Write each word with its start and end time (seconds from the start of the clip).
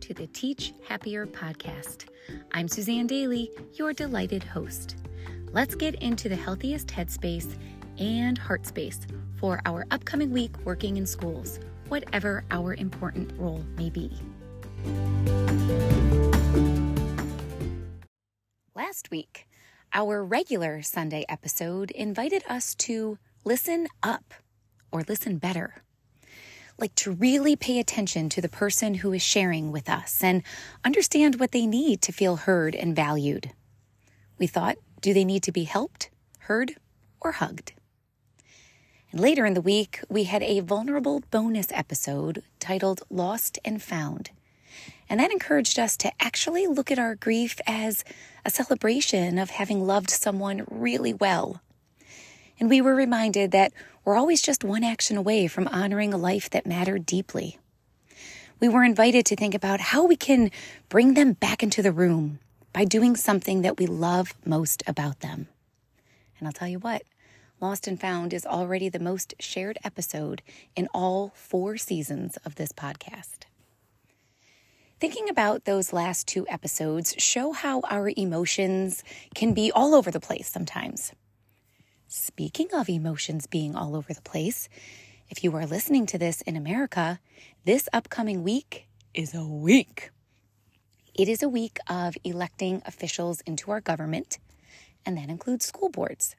to 0.00 0.14
the 0.14 0.26
Teach 0.28 0.72
Happier 0.88 1.26
podcast. 1.26 2.06
I'm 2.52 2.68
Suzanne 2.68 3.08
Dailey, 3.08 3.48
your 3.78 3.92
delighted 3.92 4.42
host. 4.42 4.96
Let's 5.52 5.74
get 5.74 5.94
into 5.96 6.28
the 6.28 6.36
healthiest 6.36 6.88
headspace 6.88 7.56
and 7.98 8.36
heart 8.36 8.66
space 8.66 9.06
for 9.36 9.60
our 9.66 9.86
upcoming 9.90 10.30
week 10.30 10.52
working 10.64 10.96
in 10.96 11.06
schools, 11.06 11.60
whatever 11.88 12.44
our 12.50 12.74
important 12.74 13.32
role 13.38 13.64
may 13.76 13.90
be. 13.90 14.12
Last 18.74 19.10
week, 19.10 19.46
our 19.92 20.24
regular 20.24 20.82
Sunday 20.82 21.24
episode 21.28 21.90
invited 21.90 22.42
us 22.48 22.74
to 22.76 23.18
listen 23.44 23.86
up 24.02 24.34
or 24.90 25.04
listen 25.08 25.38
better 25.38 25.82
like 26.78 26.94
to 26.96 27.12
really 27.12 27.56
pay 27.56 27.78
attention 27.78 28.28
to 28.30 28.40
the 28.40 28.48
person 28.48 28.94
who 28.94 29.12
is 29.12 29.22
sharing 29.22 29.70
with 29.70 29.88
us 29.88 30.22
and 30.22 30.42
understand 30.84 31.38
what 31.38 31.52
they 31.52 31.66
need 31.66 32.02
to 32.02 32.12
feel 32.12 32.36
heard 32.36 32.74
and 32.74 32.96
valued. 32.96 33.50
We 34.38 34.46
thought, 34.46 34.76
do 35.00 35.14
they 35.14 35.24
need 35.24 35.42
to 35.44 35.52
be 35.52 35.64
helped, 35.64 36.10
heard, 36.40 36.74
or 37.20 37.32
hugged? 37.32 37.72
And 39.12 39.20
later 39.20 39.46
in 39.46 39.54
the 39.54 39.60
week, 39.60 40.00
we 40.08 40.24
had 40.24 40.42
a 40.42 40.60
vulnerable 40.60 41.22
bonus 41.30 41.68
episode 41.70 42.42
titled 42.58 43.02
Lost 43.08 43.60
and 43.64 43.80
Found. 43.80 44.30
And 45.08 45.20
that 45.20 45.30
encouraged 45.30 45.78
us 45.78 45.96
to 45.98 46.10
actually 46.20 46.66
look 46.66 46.90
at 46.90 46.98
our 46.98 47.14
grief 47.14 47.60
as 47.66 48.04
a 48.44 48.50
celebration 48.50 49.38
of 49.38 49.50
having 49.50 49.86
loved 49.86 50.10
someone 50.10 50.64
really 50.68 51.12
well. 51.12 51.60
And 52.64 52.70
we 52.70 52.80
were 52.80 52.94
reminded 52.94 53.50
that 53.50 53.74
we're 54.06 54.16
always 54.16 54.40
just 54.40 54.64
one 54.64 54.84
action 54.84 55.18
away 55.18 55.48
from 55.48 55.68
honoring 55.68 56.14
a 56.14 56.16
life 56.16 56.48
that 56.48 56.66
mattered 56.66 57.04
deeply. 57.04 57.58
We 58.58 58.70
were 58.70 58.84
invited 58.84 59.26
to 59.26 59.36
think 59.36 59.54
about 59.54 59.80
how 59.80 60.06
we 60.06 60.16
can 60.16 60.50
bring 60.88 61.12
them 61.12 61.34
back 61.34 61.62
into 61.62 61.82
the 61.82 61.92
room 61.92 62.38
by 62.72 62.86
doing 62.86 63.16
something 63.16 63.60
that 63.60 63.76
we 63.76 63.84
love 63.84 64.32
most 64.46 64.82
about 64.86 65.20
them. 65.20 65.48
And 66.38 66.48
I'll 66.48 66.54
tell 66.54 66.66
you 66.66 66.78
what, 66.78 67.02
Lost 67.60 67.86
and 67.86 68.00
Found 68.00 68.32
is 68.32 68.46
already 68.46 68.88
the 68.88 68.98
most 68.98 69.34
shared 69.38 69.76
episode 69.84 70.40
in 70.74 70.88
all 70.94 71.32
four 71.34 71.76
seasons 71.76 72.38
of 72.46 72.54
this 72.54 72.72
podcast. 72.72 73.40
Thinking 75.00 75.28
about 75.28 75.66
those 75.66 75.92
last 75.92 76.26
two 76.26 76.46
episodes 76.48 77.14
show 77.18 77.52
how 77.52 77.82
our 77.90 78.10
emotions 78.16 79.04
can 79.34 79.52
be 79.52 79.70
all 79.70 79.94
over 79.94 80.10
the 80.10 80.18
place 80.18 80.48
sometimes. 80.48 81.12
Speaking 82.16 82.68
of 82.72 82.88
emotions 82.88 83.48
being 83.48 83.74
all 83.74 83.96
over 83.96 84.14
the 84.14 84.22
place, 84.22 84.68
if 85.28 85.42
you 85.42 85.52
are 85.56 85.66
listening 85.66 86.06
to 86.06 86.16
this 86.16 86.42
in 86.42 86.54
America, 86.54 87.18
this 87.64 87.88
upcoming 87.92 88.44
week 88.44 88.86
is 89.14 89.34
a 89.34 89.44
week. 89.44 90.10
It 91.12 91.28
is 91.28 91.42
a 91.42 91.48
week 91.48 91.78
of 91.88 92.16
electing 92.22 92.82
officials 92.86 93.40
into 93.40 93.72
our 93.72 93.80
government, 93.80 94.38
and 95.04 95.18
that 95.18 95.28
includes 95.28 95.66
school 95.66 95.88
boards. 95.88 96.36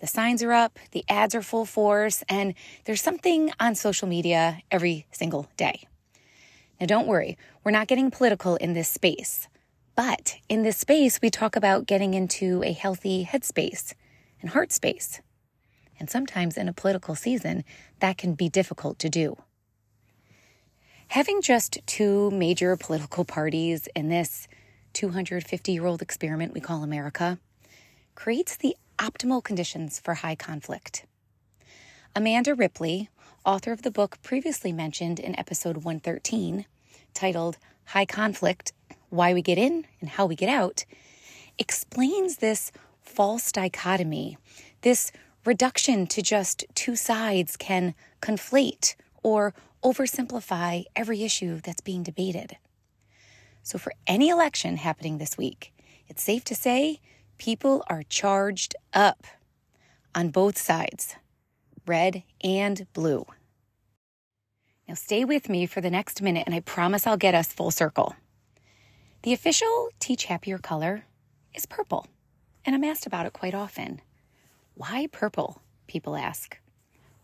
The 0.00 0.08
signs 0.08 0.42
are 0.42 0.52
up, 0.52 0.80
the 0.90 1.04
ads 1.08 1.32
are 1.36 1.42
full 1.42 1.64
force, 1.64 2.24
and 2.28 2.54
there's 2.84 3.00
something 3.00 3.52
on 3.60 3.76
social 3.76 4.08
media 4.08 4.62
every 4.68 5.06
single 5.12 5.48
day. 5.56 5.86
Now, 6.80 6.86
don't 6.86 7.06
worry, 7.06 7.38
we're 7.62 7.70
not 7.70 7.86
getting 7.86 8.10
political 8.10 8.56
in 8.56 8.72
this 8.72 8.88
space. 8.88 9.46
But 9.94 10.38
in 10.48 10.64
this 10.64 10.76
space, 10.76 11.20
we 11.22 11.30
talk 11.30 11.54
about 11.54 11.86
getting 11.86 12.14
into 12.14 12.64
a 12.64 12.72
healthy 12.72 13.24
headspace 13.24 13.94
and 14.40 14.50
heart 14.50 14.72
space. 14.72 15.20
And 15.98 16.08
sometimes 16.08 16.56
in 16.56 16.68
a 16.68 16.72
political 16.72 17.14
season, 17.14 17.64
that 18.00 18.18
can 18.18 18.34
be 18.34 18.48
difficult 18.48 18.98
to 19.00 19.08
do. 19.08 19.36
Having 21.08 21.42
just 21.42 21.78
two 21.86 22.30
major 22.30 22.76
political 22.76 23.24
parties 23.24 23.88
in 23.96 24.08
this 24.08 24.46
250 24.92 25.72
year 25.72 25.86
old 25.86 26.02
experiment 26.02 26.52
we 26.52 26.60
call 26.60 26.82
America 26.82 27.38
creates 28.14 28.56
the 28.56 28.76
optimal 28.98 29.42
conditions 29.42 30.00
for 30.00 30.14
high 30.14 30.34
conflict. 30.34 31.06
Amanda 32.14 32.54
Ripley, 32.54 33.08
author 33.44 33.72
of 33.72 33.82
the 33.82 33.90
book 33.90 34.18
previously 34.22 34.72
mentioned 34.72 35.20
in 35.20 35.38
episode 35.38 35.78
113, 35.78 36.66
titled 37.14 37.58
High 37.86 38.06
Conflict 38.06 38.72
Why 39.08 39.32
We 39.32 39.40
Get 39.40 39.56
In 39.56 39.86
and 40.00 40.10
How 40.10 40.26
We 40.26 40.34
Get 40.34 40.48
Out, 40.48 40.84
explains 41.58 42.36
this 42.36 42.72
false 43.18 43.50
dichotomy, 43.50 44.38
this 44.82 45.10
reduction 45.44 46.06
to 46.06 46.22
just 46.22 46.64
two 46.76 46.94
sides 46.94 47.56
can 47.56 47.92
conflate 48.22 48.94
or 49.24 49.52
oversimplify 49.82 50.84
every 50.94 51.24
issue 51.24 51.60
that's 51.60 51.80
being 51.80 52.04
debated. 52.04 52.58
So, 53.64 53.76
for 53.76 53.92
any 54.06 54.28
election 54.28 54.76
happening 54.76 55.18
this 55.18 55.36
week, 55.36 55.72
it's 56.06 56.22
safe 56.22 56.44
to 56.44 56.54
say 56.54 57.00
people 57.38 57.82
are 57.90 58.04
charged 58.04 58.76
up 58.94 59.26
on 60.14 60.28
both 60.28 60.56
sides, 60.56 61.16
red 61.88 62.22
and 62.44 62.86
blue. 62.92 63.26
Now, 64.86 64.94
stay 64.94 65.24
with 65.24 65.48
me 65.48 65.66
for 65.66 65.80
the 65.80 65.90
next 65.90 66.22
minute, 66.22 66.44
and 66.46 66.54
I 66.54 66.60
promise 66.60 67.04
I'll 67.04 67.16
get 67.16 67.34
us 67.34 67.52
full 67.52 67.72
circle. 67.72 68.14
The 69.24 69.32
official 69.32 69.88
Teach 69.98 70.26
Happier 70.26 70.58
color 70.58 71.02
is 71.52 71.66
purple 71.66 72.06
and 72.68 72.74
I'm 72.74 72.84
asked 72.84 73.06
about 73.06 73.24
it 73.24 73.32
quite 73.32 73.54
often. 73.54 74.02
Why 74.74 75.08
purple? 75.10 75.62
People 75.86 76.16
ask. 76.16 76.58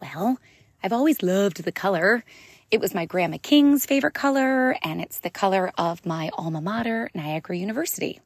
Well, 0.00 0.38
I've 0.82 0.94
always 0.94 1.22
loved 1.22 1.64
the 1.64 1.70
color. 1.70 2.24
It 2.70 2.80
was 2.80 2.94
my 2.94 3.04
Grandma 3.04 3.36
King's 3.42 3.84
favorite 3.84 4.14
color, 4.14 4.74
and 4.82 5.02
it's 5.02 5.18
the 5.18 5.28
color 5.28 5.70
of 5.76 6.06
my 6.06 6.30
alma 6.38 6.62
mater, 6.62 7.10
Niagara 7.14 7.58
University. 7.58 8.22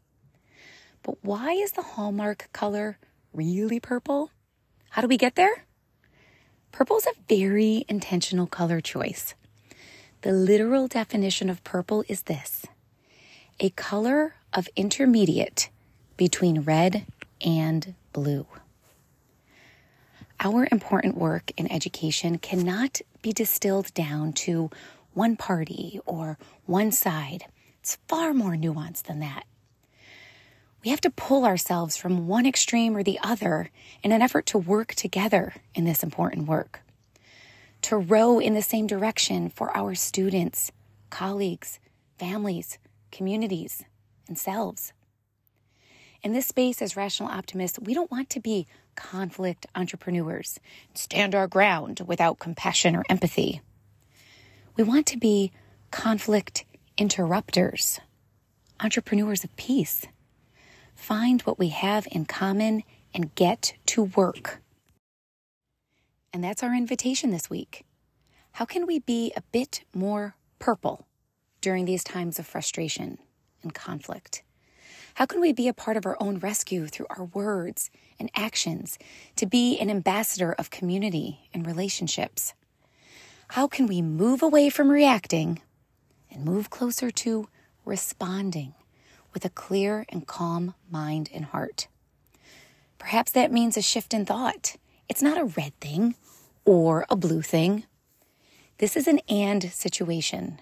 But 1.02 1.16
why 1.24 1.54
is 1.54 1.72
the 1.72 1.82
hallmark 1.82 2.50
color 2.52 2.98
really 3.32 3.80
purple? 3.80 4.30
How 4.90 5.02
do 5.02 5.08
we 5.08 5.16
get 5.16 5.34
there? 5.34 5.64
Purple 6.70 6.98
is 6.98 7.06
a 7.08 7.20
very 7.28 7.84
intentional 7.88 8.46
color 8.46 8.80
choice. 8.80 9.34
The 10.20 10.30
literal 10.30 10.86
definition 10.86 11.50
of 11.50 11.64
purple 11.64 12.04
is 12.06 12.22
this 12.22 12.64
a 13.58 13.70
color 13.70 14.36
of 14.52 14.68
intermediate 14.76 15.68
between 16.18 16.60
red 16.60 17.06
and 17.40 17.94
blue. 18.12 18.46
Our 20.40 20.68
important 20.70 21.16
work 21.16 21.52
in 21.56 21.72
education 21.72 22.36
cannot 22.36 23.00
be 23.22 23.32
distilled 23.32 23.94
down 23.94 24.34
to 24.34 24.70
one 25.14 25.36
party 25.36 26.00
or 26.04 26.36
one 26.66 26.92
side. 26.92 27.46
It's 27.80 27.96
far 28.06 28.34
more 28.34 28.54
nuanced 28.54 29.04
than 29.04 29.20
that. 29.20 29.44
We 30.84 30.90
have 30.90 31.00
to 31.00 31.10
pull 31.10 31.44
ourselves 31.44 31.96
from 31.96 32.28
one 32.28 32.46
extreme 32.46 32.96
or 32.96 33.02
the 33.02 33.18
other 33.22 33.70
in 34.02 34.12
an 34.12 34.22
effort 34.22 34.46
to 34.46 34.58
work 34.58 34.94
together 34.94 35.54
in 35.74 35.84
this 35.84 36.02
important 36.02 36.46
work. 36.46 36.82
To 37.82 37.96
row 37.96 38.38
in 38.38 38.54
the 38.54 38.62
same 38.62 38.86
direction 38.86 39.48
for 39.48 39.76
our 39.76 39.94
students, 39.94 40.70
colleagues, 41.10 41.80
families, 42.18 42.78
communities, 43.10 43.84
and 44.28 44.38
selves. 44.38 44.92
In 46.22 46.32
this 46.32 46.46
space, 46.46 46.82
as 46.82 46.96
rational 46.96 47.28
optimists, 47.28 47.78
we 47.78 47.94
don't 47.94 48.10
want 48.10 48.28
to 48.30 48.40
be 48.40 48.66
conflict 48.96 49.66
entrepreneurs, 49.74 50.58
stand 50.92 51.34
our 51.34 51.46
ground 51.46 52.00
without 52.06 52.40
compassion 52.40 52.96
or 52.96 53.04
empathy. 53.08 53.60
We 54.76 54.82
want 54.82 55.06
to 55.06 55.16
be 55.16 55.52
conflict 55.92 56.64
interrupters, 56.96 58.00
entrepreneurs 58.80 59.44
of 59.44 59.54
peace. 59.56 60.06
Find 60.94 61.40
what 61.42 61.58
we 61.58 61.68
have 61.68 62.08
in 62.10 62.24
common 62.24 62.82
and 63.14 63.34
get 63.36 63.74
to 63.86 64.02
work. 64.02 64.60
And 66.32 66.42
that's 66.42 66.62
our 66.64 66.74
invitation 66.74 67.31
this 67.31 67.48
week. 67.48 67.84
How 68.52 68.64
can 68.64 68.87
we 68.87 68.98
be 68.98 69.32
a 69.37 69.43
bit 69.52 69.84
more 69.94 70.34
purple 70.58 71.06
during 71.60 71.84
these 71.84 72.02
times 72.02 72.40
of 72.40 72.46
frustration 72.46 73.19
and 73.62 73.72
conflict? 73.72 74.43
How 75.19 75.26
can 75.26 75.41
we 75.41 75.53
be 75.53 75.67
a 75.67 75.75
part 75.75 75.97
of 75.97 76.06
our 76.06 76.17
own 76.20 76.38
rescue 76.38 76.87
through 76.87 77.09
our 77.11 77.25
words 77.25 77.91
and 78.20 78.31
actions 78.37 79.00
to 79.35 79.47
be 79.47 79.76
an 79.81 79.91
ambassador 79.91 80.53
of 80.53 80.70
community 80.70 81.49
and 81.53 81.67
relationships? 81.67 82.55
How 83.49 83.67
can 83.67 83.88
we 83.88 84.00
move 84.00 84.44
away 84.44 84.70
from 84.70 84.88
reacting 84.88 85.61
and 86.31 86.44
move 86.44 86.70
closer 86.70 87.11
to 87.11 87.49
responding 87.85 88.75
with 89.35 89.44
a 89.44 89.50
clear 89.50 90.06
and 90.09 90.25
calm 90.25 90.75
mind 90.88 91.31
and 91.35 91.47
heart? 91.47 91.88
Perhaps 93.00 93.32
that 93.32 93.50
means 93.50 93.76
a 93.76 93.82
shift 93.82 94.15
in 94.15 94.25
thought. 94.25 94.76
It's 95.09 95.20
not 95.20 95.37
a 95.37 95.47
red 95.47 95.73
thing 95.81 96.15
or 96.65 97.06
a 97.11 97.17
blue 97.17 97.43
thing. 97.43 97.82
This 98.79 98.97
is 98.97 99.09
an 99.09 99.19
and 99.29 99.73
situation. 99.73 100.61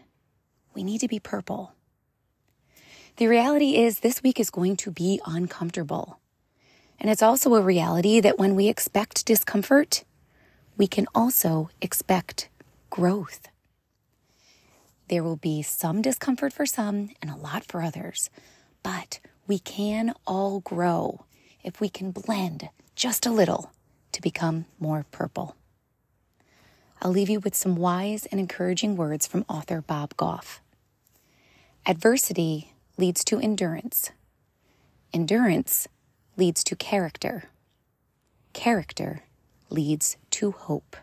We 0.72 0.82
need 0.82 1.02
to 1.02 1.08
be 1.08 1.20
purple. 1.20 1.75
The 3.16 3.28
reality 3.28 3.76
is, 3.76 4.00
this 4.00 4.22
week 4.22 4.38
is 4.38 4.50
going 4.50 4.76
to 4.76 4.90
be 4.90 5.22
uncomfortable. 5.24 6.20
And 7.00 7.08
it's 7.10 7.22
also 7.22 7.54
a 7.54 7.62
reality 7.62 8.20
that 8.20 8.38
when 8.38 8.54
we 8.54 8.68
expect 8.68 9.24
discomfort, 9.24 10.04
we 10.76 10.86
can 10.86 11.06
also 11.14 11.70
expect 11.80 12.50
growth. 12.90 13.48
There 15.08 15.22
will 15.22 15.36
be 15.36 15.62
some 15.62 16.02
discomfort 16.02 16.52
for 16.52 16.66
some 16.66 17.08
and 17.22 17.30
a 17.30 17.36
lot 17.36 17.64
for 17.64 17.80
others, 17.80 18.28
but 18.82 19.20
we 19.46 19.60
can 19.60 20.12
all 20.26 20.60
grow 20.60 21.24
if 21.64 21.80
we 21.80 21.88
can 21.88 22.10
blend 22.10 22.68
just 22.94 23.24
a 23.24 23.32
little 23.32 23.72
to 24.12 24.20
become 24.20 24.66
more 24.78 25.06
purple. 25.10 25.56
I'll 27.00 27.12
leave 27.12 27.30
you 27.30 27.40
with 27.40 27.54
some 27.54 27.76
wise 27.76 28.26
and 28.26 28.38
encouraging 28.38 28.94
words 28.94 29.26
from 29.26 29.46
author 29.48 29.80
Bob 29.80 30.18
Goff. 30.18 30.60
Adversity 31.86 32.74
leads 32.96 33.24
to 33.24 33.38
endurance. 33.38 34.10
Endurance 35.12 35.88
leads 36.36 36.64
to 36.64 36.76
character. 36.76 37.44
Character 38.52 39.22
leads 39.70 40.16
to 40.30 40.52
hope. 40.52 40.96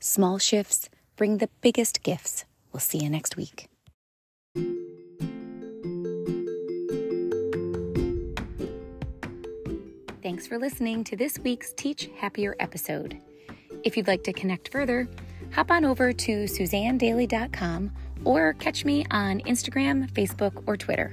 Small 0.00 0.38
shifts 0.38 0.88
bring 1.16 1.38
the 1.38 1.48
biggest 1.60 2.02
gifts. 2.02 2.44
We'll 2.72 2.80
see 2.80 2.98
you 2.98 3.10
next 3.10 3.36
week. 3.36 3.68
Thanks 10.22 10.46
for 10.46 10.58
listening 10.58 11.04
to 11.04 11.16
this 11.16 11.38
week's 11.38 11.72
Teach 11.74 12.08
Happier 12.16 12.56
episode. 12.58 13.20
If 13.84 13.96
you'd 13.96 14.06
like 14.06 14.24
to 14.24 14.32
connect 14.32 14.70
further, 14.70 15.08
hop 15.52 15.70
on 15.70 15.84
over 15.84 16.12
to 16.12 16.44
suzannedailey.com 16.44 17.90
or 18.24 18.54
catch 18.54 18.84
me 18.84 19.04
on 19.10 19.40
Instagram, 19.40 20.10
Facebook, 20.10 20.62
or 20.66 20.76
Twitter. 20.76 21.12